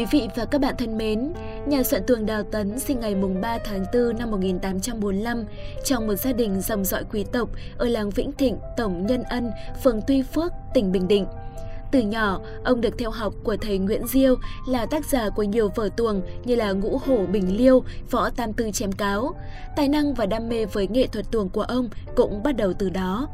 Quý 0.00 0.06
vị 0.10 0.28
và 0.36 0.44
các 0.44 0.60
bạn 0.60 0.74
thân 0.78 0.98
mến, 0.98 1.32
nhà 1.66 1.82
soạn 1.82 2.02
tuồng 2.06 2.26
Đào 2.26 2.42
Tấn 2.42 2.78
sinh 2.78 3.00
ngày 3.00 3.14
3 3.42 3.58
tháng 3.64 3.84
4 3.92 4.18
năm 4.18 4.30
1845 4.30 5.44
trong 5.84 6.06
một 6.06 6.14
gia 6.14 6.32
đình 6.32 6.60
dòng 6.60 6.84
dõi 6.84 7.04
quý 7.12 7.24
tộc 7.32 7.48
ở 7.78 7.88
làng 7.88 8.10
Vĩnh 8.10 8.32
Thịnh, 8.32 8.56
Tổng 8.76 9.06
Nhân 9.06 9.22
Ân, 9.22 9.50
phường 9.84 10.00
Tuy 10.06 10.22
Phước, 10.22 10.52
tỉnh 10.74 10.92
Bình 10.92 11.08
Định. 11.08 11.26
Từ 11.90 12.00
nhỏ, 12.00 12.40
ông 12.64 12.80
được 12.80 12.98
theo 12.98 13.10
học 13.10 13.34
của 13.44 13.56
thầy 13.56 13.78
Nguyễn 13.78 14.06
Diêu 14.06 14.36
là 14.68 14.86
tác 14.86 15.04
giả 15.06 15.28
của 15.30 15.42
nhiều 15.42 15.68
vở 15.74 15.88
tuồng 15.96 16.22
như 16.44 16.54
là 16.54 16.72
Ngũ 16.72 17.00
Hổ 17.06 17.26
Bình 17.26 17.56
Liêu, 17.56 17.84
Võ 18.10 18.30
Tam 18.30 18.52
Tư 18.52 18.70
Chém 18.70 18.92
Cáo. 18.92 19.34
Tài 19.76 19.88
năng 19.88 20.14
và 20.14 20.26
đam 20.26 20.48
mê 20.48 20.64
với 20.64 20.88
nghệ 20.88 21.06
thuật 21.06 21.30
tuồng 21.30 21.48
của 21.48 21.62
ông 21.62 21.88
cũng 22.16 22.42
bắt 22.42 22.56
đầu 22.56 22.72
từ 22.72 22.90
đó. 22.90 23.28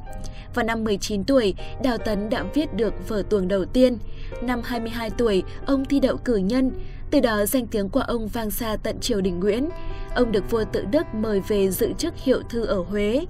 Vào 0.54 0.64
năm 0.64 0.84
19 0.84 1.24
tuổi, 1.24 1.54
Đào 1.82 1.98
Tấn 1.98 2.30
đã 2.30 2.44
viết 2.54 2.74
được 2.74 3.08
vở 3.08 3.22
tuồng 3.30 3.48
đầu 3.48 3.64
tiên. 3.64 3.98
Năm 4.42 4.60
22 4.64 5.10
tuổi, 5.10 5.42
ông 5.66 5.84
thi 5.84 6.00
đậu 6.00 6.16
cử 6.16 6.36
nhân. 6.36 6.70
Từ 7.10 7.20
đó 7.20 7.46
danh 7.46 7.66
tiếng 7.66 7.88
của 7.88 8.00
ông 8.00 8.28
vang 8.28 8.50
xa 8.50 8.76
tận 8.82 9.00
triều 9.00 9.20
đình 9.20 9.40
Nguyễn. 9.40 9.68
Ông 10.14 10.32
được 10.32 10.50
vua 10.50 10.64
tự 10.72 10.84
Đức 10.90 11.14
mời 11.14 11.40
về 11.48 11.70
giữ 11.70 11.92
chức 11.98 12.14
hiệu 12.16 12.40
thư 12.50 12.64
ở 12.64 12.78
Huế. 12.82 13.24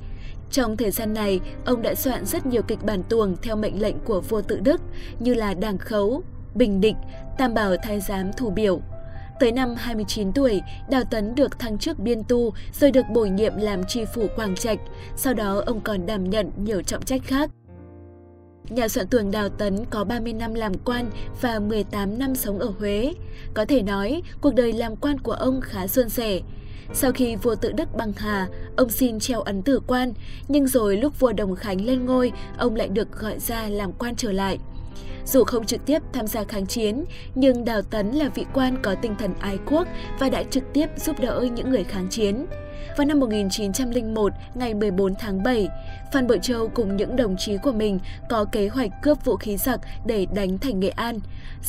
Trong 0.57 0.77
thời 0.77 0.91
gian 0.91 1.15
này, 1.15 1.41
ông 1.65 1.83
đã 1.83 1.95
soạn 1.95 2.27
rất 2.27 2.47
nhiều 2.47 2.63
kịch 2.63 2.79
bản 2.85 3.03
tuồng 3.09 3.37
theo 3.43 3.57
mệnh 3.57 3.83
lệnh 3.83 3.99
của 4.05 4.21
vua 4.21 4.43
tự 4.43 4.61
Đức 4.61 4.81
như 5.21 5.35
là 5.35 5.55
đảng 5.55 5.79
Khấu, 5.79 6.23
Bình 6.55 6.81
Định, 6.81 6.97
Tam 7.39 7.55
Bảo 7.55 7.77
Thái 7.83 8.01
Giám 8.01 8.33
Thủ 8.33 8.51
Biểu. 8.51 8.81
Tới 9.41 9.53
năm 9.53 9.75
29 9.77 10.33
tuổi, 10.33 10.61
Đào 10.91 11.05
Tấn 11.11 11.35
được 11.35 11.59
thăng 11.59 11.79
chức 11.79 11.99
biên 11.99 12.23
tu 12.29 12.53
rồi 12.81 12.91
được 12.91 13.07
bổ 13.15 13.25
nhiệm 13.25 13.57
làm 13.57 13.85
tri 13.85 14.05
phủ 14.05 14.27
Quảng 14.37 14.55
Trạch. 14.55 14.79
Sau 15.17 15.35
đó 15.35 15.63
ông 15.67 15.81
còn 15.81 16.07
đảm 16.07 16.31
nhận 16.31 16.51
nhiều 16.57 16.83
trọng 16.83 17.05
trách 17.05 17.23
khác. 17.25 17.51
Nhà 18.69 18.89
soạn 18.89 19.07
tuồng 19.09 19.31
Đào 19.31 19.49
Tấn 19.49 19.85
có 19.91 20.05
30 20.05 20.33
năm 20.33 20.55
làm 20.55 20.73
quan 20.85 21.11
và 21.41 21.59
18 21.59 22.19
năm 22.19 22.35
sống 22.35 22.59
ở 22.59 22.73
Huế. 22.79 23.13
Có 23.55 23.65
thể 23.65 23.83
nói, 23.83 24.23
cuộc 24.41 24.55
đời 24.55 24.73
làm 24.73 24.97
quan 24.97 25.19
của 25.19 25.33
ông 25.33 25.61
khá 25.61 25.87
suôn 25.87 26.09
sẻ. 26.09 26.41
Sau 26.93 27.13
khi 27.13 27.37
vua 27.37 27.55
tự 27.55 27.73
Đức 27.73 27.97
băng 27.97 28.13
hà, 28.17 28.49
ông 28.77 28.89
xin 28.89 29.19
treo 29.19 29.41
ấn 29.41 29.63
tử 29.63 29.81
quan, 29.87 30.13
nhưng 30.49 30.67
rồi 30.67 30.97
lúc 30.97 31.21
vua 31.21 31.33
Đồng 31.33 31.57
Khánh 31.57 31.85
lên 31.85 32.07
ngôi, 32.07 32.33
ông 32.59 32.77
lại 32.77 32.89
được 32.89 33.13
gọi 33.13 33.39
ra 33.39 33.69
làm 33.69 33.93
quan 33.93 34.17
trở 34.17 34.33
lại. 34.33 34.59
Dù 35.27 35.45
không 35.45 35.65
trực 35.65 35.87
tiếp 35.87 36.03
tham 36.13 36.27
gia 36.27 36.45
kháng 36.45 36.67
chiến, 36.67 37.05
nhưng 37.35 37.65
Đào 37.65 37.83
Tấn 37.83 38.11
là 38.11 38.29
vị 38.35 38.45
quan 38.55 38.77
có 38.83 38.95
tinh 38.95 39.15
thần 39.19 39.35
ái 39.41 39.59
quốc 39.67 39.89
và 40.19 40.29
đã 40.29 40.43
trực 40.43 40.65
tiếp 40.73 40.87
giúp 40.97 41.21
đỡ 41.21 41.47
những 41.55 41.71
người 41.71 41.85
kháng 41.85 42.09
chiến. 42.11 42.47
Vào 42.97 43.07
năm 43.07 43.21
1901, 43.21 44.33
ngày 44.55 44.75
14 44.75 45.15
tháng 45.15 45.43
7, 45.43 45.69
Phan 46.13 46.27
Bội 46.27 46.39
Châu 46.43 46.69
cùng 46.69 46.97
những 46.97 47.17
đồng 47.17 47.37
chí 47.37 47.57
của 47.63 47.73
mình 47.73 47.99
có 48.29 48.45
kế 48.45 48.69
hoạch 48.69 48.91
cướp 49.03 49.25
vũ 49.25 49.37
khí 49.37 49.57
giặc 49.57 49.81
để 50.07 50.27
đánh 50.35 50.59
thành 50.59 50.81
Nghệ 50.81 50.89
An. 50.89 51.19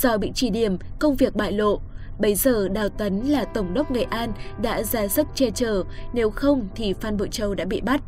Do 0.01 0.17
bị 0.17 0.31
chỉ 0.35 0.49
điểm, 0.49 0.77
công 0.99 1.15
việc 1.15 1.35
bại 1.35 1.51
lộ. 1.51 1.79
Bây 2.19 2.35
giờ 2.35 2.67
Đào 2.67 2.89
Tấn 2.89 3.19
là 3.19 3.45
Tổng 3.45 3.73
đốc 3.73 3.91
Nghệ 3.91 4.03
An 4.03 4.33
đã 4.61 4.83
ra 4.83 5.07
sức 5.07 5.27
che 5.35 5.49
chở, 5.49 5.83
nếu 6.13 6.29
không 6.29 6.67
thì 6.75 6.93
Phan 6.93 7.17
Bội 7.17 7.27
Châu 7.31 7.55
đã 7.55 7.65
bị 7.65 7.81
bắt. 7.81 8.01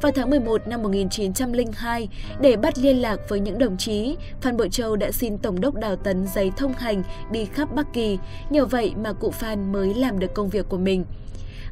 Vào 0.00 0.12
tháng 0.12 0.30
11 0.30 0.68
năm 0.68 0.82
1902, 0.82 2.08
để 2.40 2.56
bắt 2.56 2.78
liên 2.78 2.96
lạc 3.02 3.20
với 3.28 3.40
những 3.40 3.58
đồng 3.58 3.76
chí, 3.76 4.16
Phan 4.40 4.56
Bội 4.56 4.68
Châu 4.68 4.96
đã 4.96 5.12
xin 5.12 5.38
Tổng 5.38 5.60
đốc 5.60 5.74
Đào 5.74 5.96
Tấn 5.96 6.26
giấy 6.34 6.52
thông 6.56 6.72
hành 6.72 7.02
đi 7.30 7.44
khắp 7.44 7.74
Bắc 7.74 7.92
Kỳ. 7.92 8.18
Nhờ 8.50 8.66
vậy 8.66 8.92
mà 8.96 9.12
cụ 9.12 9.30
Phan 9.30 9.72
mới 9.72 9.94
làm 9.94 10.18
được 10.18 10.34
công 10.34 10.48
việc 10.48 10.68
của 10.68 10.78
mình. 10.78 11.04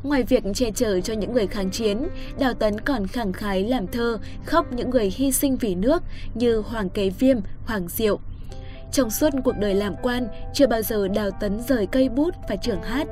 Ngoài 0.02 0.22
việc 0.22 0.44
che 0.54 0.70
chở 0.70 1.00
cho 1.00 1.14
những 1.14 1.32
người 1.32 1.46
kháng 1.46 1.70
chiến, 1.70 2.08
Đào 2.38 2.54
Tấn 2.54 2.80
còn 2.80 3.06
khẳng 3.06 3.32
khái 3.32 3.64
làm 3.64 3.86
thơ, 3.86 4.18
khóc 4.44 4.72
những 4.72 4.90
người 4.90 5.12
hy 5.16 5.32
sinh 5.32 5.56
vì 5.56 5.74
nước 5.74 6.02
như 6.34 6.58
Hoàng 6.58 6.90
Kế 6.90 7.10
Viêm, 7.10 7.36
Hoàng 7.66 7.88
Diệu. 7.88 8.20
Trong 8.92 9.10
suốt 9.10 9.30
cuộc 9.44 9.56
đời 9.58 9.74
làm 9.74 9.94
quan, 10.02 10.28
chưa 10.52 10.66
bao 10.66 10.82
giờ 10.82 11.08
Đào 11.08 11.30
Tấn 11.30 11.60
rời 11.68 11.86
cây 11.86 12.08
bút 12.08 12.34
và 12.48 12.56
trưởng 12.56 12.82
hát. 12.82 13.06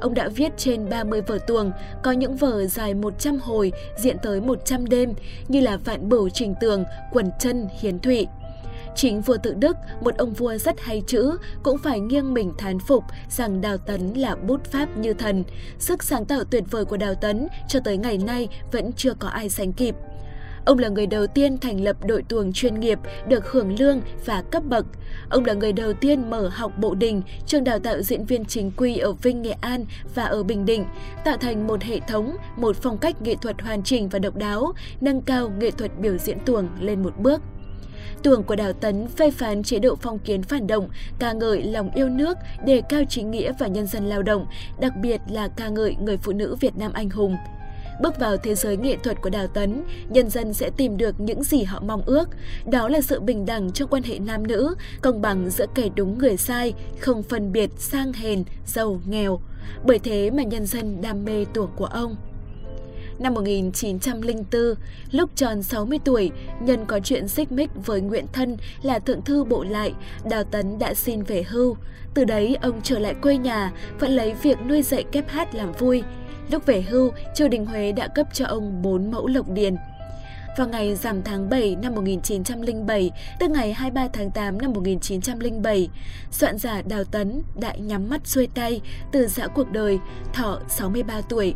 Ông 0.00 0.14
đã 0.14 0.28
viết 0.28 0.52
trên 0.56 0.88
30 0.90 1.20
vở 1.20 1.38
tuồng, 1.46 1.72
có 2.02 2.12
những 2.12 2.36
vở 2.36 2.66
dài 2.66 2.94
100 2.94 3.38
hồi, 3.38 3.72
diện 3.96 4.16
tới 4.22 4.40
100 4.40 4.86
đêm, 4.86 5.14
như 5.48 5.60
là 5.60 5.76
Vạn 5.76 6.08
Bửu 6.08 6.28
Trình 6.28 6.54
Tường, 6.60 6.84
Quần 7.12 7.30
Chân 7.38 7.68
Hiến 7.80 7.98
Thụy. 7.98 8.26
Chính 8.96 9.20
vua 9.20 9.36
tự 9.42 9.54
Đức, 9.54 9.76
một 10.00 10.16
ông 10.16 10.32
vua 10.32 10.56
rất 10.56 10.80
hay 10.80 11.02
chữ, 11.06 11.36
cũng 11.62 11.78
phải 11.78 12.00
nghiêng 12.00 12.34
mình 12.34 12.52
thán 12.58 12.78
phục 12.78 13.04
rằng 13.30 13.60
Đào 13.60 13.78
Tấn 13.78 14.14
là 14.14 14.36
bút 14.36 14.64
pháp 14.64 14.96
như 14.96 15.14
thần. 15.14 15.44
Sức 15.78 16.02
sáng 16.02 16.24
tạo 16.24 16.44
tuyệt 16.44 16.64
vời 16.70 16.84
của 16.84 16.96
Đào 16.96 17.14
Tấn 17.14 17.48
cho 17.68 17.80
tới 17.80 17.96
ngày 17.96 18.18
nay 18.18 18.48
vẫn 18.72 18.92
chưa 18.96 19.14
có 19.14 19.28
ai 19.28 19.48
sánh 19.48 19.72
kịp. 19.72 19.94
Ông 20.64 20.78
là 20.78 20.88
người 20.88 21.06
đầu 21.06 21.26
tiên 21.26 21.58
thành 21.58 21.80
lập 21.80 21.96
đội 22.06 22.22
tuồng 22.22 22.52
chuyên 22.52 22.80
nghiệp 22.80 22.98
được 23.28 23.50
hưởng 23.50 23.78
lương 23.78 24.00
và 24.26 24.42
cấp 24.50 24.62
bậc. 24.64 24.86
Ông 25.30 25.44
là 25.44 25.52
người 25.52 25.72
đầu 25.72 25.92
tiên 25.92 26.30
mở 26.30 26.48
học 26.48 26.72
bộ 26.78 26.94
đình, 26.94 27.22
trường 27.46 27.64
đào 27.64 27.78
tạo 27.78 28.02
diễn 28.02 28.24
viên 28.24 28.44
chính 28.44 28.70
quy 28.76 28.96
ở 28.96 29.12
Vinh, 29.12 29.42
Nghệ 29.42 29.54
An 29.60 29.84
và 30.14 30.24
ở 30.24 30.42
Bình 30.42 30.64
Định, 30.64 30.84
tạo 31.24 31.36
thành 31.36 31.66
một 31.66 31.82
hệ 31.82 32.00
thống, 32.00 32.36
một 32.56 32.76
phong 32.76 32.98
cách 32.98 33.22
nghệ 33.22 33.34
thuật 33.42 33.62
hoàn 33.62 33.82
chỉnh 33.82 34.08
và 34.08 34.18
độc 34.18 34.36
đáo, 34.36 34.72
nâng 35.00 35.22
cao 35.22 35.52
nghệ 35.58 35.70
thuật 35.70 35.98
biểu 35.98 36.18
diễn 36.18 36.38
tuồng 36.46 36.68
lên 36.80 37.02
một 37.02 37.18
bước. 37.18 37.42
Tuồng 38.22 38.42
của 38.42 38.56
Đào 38.56 38.72
Tấn 38.72 39.08
phê 39.08 39.30
phán 39.30 39.62
chế 39.62 39.78
độ 39.78 39.96
phong 39.96 40.18
kiến 40.18 40.42
phản 40.42 40.66
động, 40.66 40.88
ca 41.18 41.32
ngợi 41.32 41.62
lòng 41.62 41.90
yêu 41.94 42.08
nước, 42.08 42.38
đề 42.66 42.82
cao 42.88 43.02
chính 43.08 43.30
nghĩa 43.30 43.52
và 43.58 43.66
nhân 43.66 43.86
dân 43.86 44.04
lao 44.04 44.22
động, 44.22 44.46
đặc 44.80 44.92
biệt 45.02 45.20
là 45.30 45.48
ca 45.48 45.68
ngợi 45.68 45.94
người 45.94 46.16
phụ 46.16 46.32
nữ 46.32 46.56
Việt 46.60 46.76
Nam 46.76 46.92
anh 46.92 47.10
hùng. 47.10 47.36
Bước 48.00 48.18
vào 48.18 48.36
thế 48.36 48.54
giới 48.54 48.76
nghệ 48.76 48.96
thuật 48.96 49.22
của 49.22 49.30
Đào 49.30 49.46
Tấn, 49.46 49.82
nhân 50.08 50.30
dân 50.30 50.54
sẽ 50.54 50.70
tìm 50.76 50.96
được 50.96 51.20
những 51.20 51.44
gì 51.44 51.62
họ 51.62 51.80
mong 51.86 52.02
ước. 52.06 52.28
Đó 52.66 52.88
là 52.88 53.00
sự 53.00 53.20
bình 53.20 53.46
đẳng 53.46 53.72
trong 53.72 53.88
quan 53.88 54.02
hệ 54.02 54.18
nam 54.18 54.46
nữ, 54.46 54.74
công 55.00 55.22
bằng 55.22 55.50
giữa 55.50 55.66
kẻ 55.74 55.88
đúng 55.94 56.18
người 56.18 56.36
sai, 56.36 56.74
không 57.00 57.22
phân 57.22 57.52
biệt 57.52 57.70
sang 57.78 58.12
hèn, 58.12 58.44
giàu, 58.66 59.00
nghèo. 59.06 59.40
Bởi 59.84 59.98
thế 59.98 60.30
mà 60.30 60.42
nhân 60.42 60.66
dân 60.66 61.00
đam 61.02 61.24
mê 61.24 61.44
tuồng 61.54 61.70
của 61.76 61.86
ông. 61.86 62.16
Năm 63.18 63.34
1904, 63.34 64.74
lúc 65.10 65.30
tròn 65.36 65.62
60 65.62 65.98
tuổi, 66.04 66.30
nhân 66.60 66.84
có 66.86 67.00
chuyện 67.00 67.28
xích 67.28 67.52
mích 67.52 67.70
với 67.74 68.00
Nguyễn 68.00 68.26
Thân 68.32 68.56
là 68.82 68.98
thượng 68.98 69.22
thư 69.22 69.44
bộ 69.44 69.64
lại, 69.64 69.92
Đào 70.30 70.44
Tấn 70.44 70.78
đã 70.78 70.94
xin 70.94 71.22
về 71.22 71.42
hưu. 71.42 71.76
Từ 72.14 72.24
đấy 72.24 72.56
ông 72.62 72.80
trở 72.82 72.98
lại 72.98 73.14
quê 73.14 73.36
nhà, 73.38 73.72
vẫn 73.98 74.10
lấy 74.10 74.34
việc 74.42 74.58
nuôi 74.68 74.82
dạy 74.82 75.02
kép 75.02 75.28
hát 75.28 75.54
làm 75.54 75.72
vui. 75.72 76.02
Lúc 76.50 76.66
về 76.66 76.82
hưu, 76.82 77.12
triều 77.34 77.48
đình 77.48 77.66
Huế 77.66 77.92
đã 77.92 78.08
cấp 78.08 78.26
cho 78.32 78.46
ông 78.46 78.82
4 78.82 79.10
mẫu 79.10 79.26
lộc 79.26 79.48
điền. 79.48 79.76
Vào 80.56 80.68
ngày 80.68 80.94
rằm 80.94 81.22
tháng 81.22 81.50
7 81.50 81.76
năm 81.82 81.94
1907, 81.94 83.10
tức 83.40 83.50
ngày 83.50 83.72
23 83.72 84.08
tháng 84.12 84.30
8 84.30 84.58
năm 84.58 84.72
1907, 84.72 85.88
soạn 86.30 86.58
giả 86.58 86.82
Đào 86.82 87.04
Tấn 87.04 87.42
đã 87.60 87.74
nhắm 87.74 88.08
mắt 88.10 88.20
xuôi 88.26 88.48
tay 88.54 88.80
từ 89.12 89.26
giã 89.26 89.46
cuộc 89.46 89.70
đời, 89.70 89.98
thọ 90.32 90.60
63 90.68 91.20
tuổi. 91.20 91.54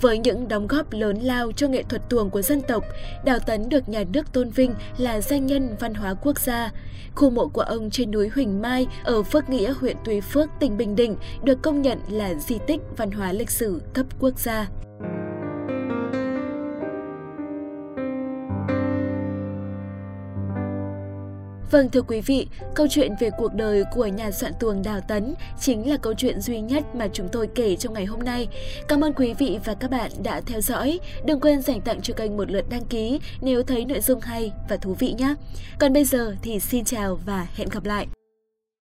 Với 0.00 0.18
những 0.18 0.48
đóng 0.48 0.66
góp 0.66 0.92
lớn 0.92 1.16
lao 1.16 1.52
cho 1.52 1.68
nghệ 1.68 1.82
thuật 1.82 2.02
tuồng 2.08 2.30
của 2.30 2.42
dân 2.42 2.62
tộc, 2.62 2.84
Đào 3.24 3.38
Tấn 3.38 3.68
được 3.68 3.88
nhà 3.88 4.04
nước 4.12 4.32
tôn 4.32 4.50
vinh 4.50 4.74
là 4.98 5.20
danh 5.20 5.46
nhân 5.46 5.76
văn 5.80 5.94
hóa 5.94 6.14
quốc 6.14 6.40
gia. 6.40 6.70
Khu 7.14 7.30
mộ 7.30 7.48
của 7.48 7.60
ông 7.60 7.90
trên 7.90 8.10
núi 8.10 8.28
Huỳnh 8.28 8.62
Mai 8.62 8.86
ở 9.04 9.22
Phước 9.22 9.48
Nghĩa, 9.48 9.72
huyện 9.72 9.96
Tuy 10.04 10.20
Phước, 10.20 10.48
tỉnh 10.60 10.76
Bình 10.76 10.96
Định 10.96 11.16
được 11.44 11.62
công 11.62 11.82
nhận 11.82 11.98
là 12.08 12.34
di 12.34 12.58
tích 12.66 12.80
văn 12.96 13.10
hóa 13.10 13.32
lịch 13.32 13.50
sử 13.50 13.82
cấp 13.94 14.06
quốc 14.20 14.38
gia. 14.38 14.68
Vâng 21.70 21.90
thưa 21.90 22.02
quý 22.02 22.20
vị, 22.20 22.46
câu 22.74 22.86
chuyện 22.90 23.14
về 23.20 23.30
cuộc 23.38 23.54
đời 23.54 23.84
của 23.92 24.06
nhà 24.06 24.30
soạn 24.30 24.52
tuồng 24.60 24.82
Đào 24.82 25.00
Tấn 25.00 25.34
chính 25.60 25.90
là 25.90 25.96
câu 25.96 26.14
chuyện 26.14 26.40
duy 26.40 26.60
nhất 26.60 26.94
mà 26.94 27.08
chúng 27.12 27.28
tôi 27.28 27.48
kể 27.54 27.76
trong 27.76 27.92
ngày 27.92 28.04
hôm 28.04 28.20
nay. 28.20 28.48
Cảm 28.88 29.04
ơn 29.04 29.12
quý 29.12 29.34
vị 29.34 29.58
và 29.64 29.74
các 29.74 29.90
bạn 29.90 30.10
đã 30.22 30.40
theo 30.46 30.60
dõi. 30.60 31.00
Đừng 31.26 31.40
quên 31.40 31.62
dành 31.62 31.80
tặng 31.80 32.00
cho 32.02 32.14
kênh 32.14 32.36
một 32.36 32.50
lượt 32.50 32.64
đăng 32.70 32.84
ký 32.84 33.20
nếu 33.40 33.62
thấy 33.62 33.84
nội 33.84 34.00
dung 34.00 34.20
hay 34.20 34.52
và 34.68 34.76
thú 34.76 34.94
vị 34.98 35.14
nhé. 35.18 35.34
Còn 35.78 35.92
bây 35.92 36.04
giờ 36.04 36.34
thì 36.42 36.60
xin 36.60 36.84
chào 36.84 37.18
và 37.26 37.46
hẹn 37.56 37.68
gặp 37.68 37.84
lại. 37.84 38.06